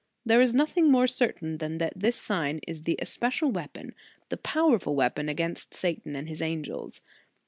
There 0.25 0.41
is 0.41 0.51
nothing 0.55 0.89
more 0.89 1.05
certain 1.05 1.59
than 1.59 1.77
that 1.77 1.93
this 1.95 2.19
sign 2.19 2.59
is 2.67 2.81
the 2.81 2.97
especial 2.99 3.51
weapon, 3.51 3.93
the 4.29 4.37
powerful 4.37 4.95
weapon 4.95 5.29
against 5.29 5.75
Satan 5.75 6.15
and 6.15 6.27
his 6.27 6.41
an 6.41 6.63
gels. 6.63 7.01